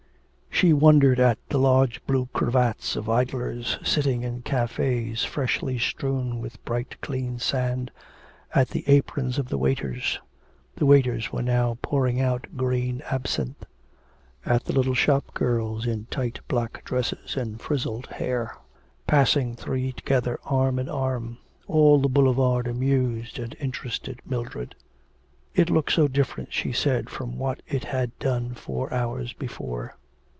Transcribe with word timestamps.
She 0.53 0.73
wondered 0.73 1.19
at 1.19 1.39
the 1.49 1.57
large 1.57 2.05
blue 2.05 2.29
cravats 2.33 2.95
of 2.95 3.09
idlers, 3.09 3.79
sitting 3.83 4.21
in 4.21 4.43
cafes 4.43 5.23
freshly 5.23 5.79
strewn 5.79 6.39
with 6.39 6.63
bright 6.65 7.01
clean 7.01 7.39
sand, 7.39 7.89
at 8.53 8.67
the 8.69 8.83
aprons 8.85 9.39
of 9.39 9.49
the 9.49 9.57
waiters, 9.57 10.19
the 10.75 10.85
waiters 10.85 11.31
were 11.31 11.41
now 11.41 11.79
pouring 11.81 12.21
out 12.21 12.45
green 12.55 13.01
absinthe, 13.09 13.65
at 14.45 14.65
the 14.65 14.73
little 14.73 14.93
shop 14.93 15.33
girls 15.33 15.87
in 15.87 16.05
tight 16.11 16.41
black 16.47 16.83
dresses 16.85 17.35
and 17.35 17.59
frizzled 17.59 18.05
hair, 18.07 18.55
passing 19.07 19.55
three 19.55 19.91
together 19.91 20.39
arm 20.45 20.77
in 20.77 20.87
arm; 20.87 21.39
all 21.65 21.97
the 21.97 22.09
boulevard 22.09 22.67
amused 22.67 23.39
and 23.39 23.55
interested 23.59 24.21
Mildred. 24.27 24.75
It 25.55 25.71
looked 25.71 25.93
so 25.93 26.07
different, 26.07 26.53
she 26.53 26.71
said, 26.71 27.09
from 27.09 27.39
what 27.39 27.63
it 27.67 27.85
had 27.85 28.15
done 28.19 28.53
four 28.53 28.93
hours 28.93 29.33
before. 29.33 29.95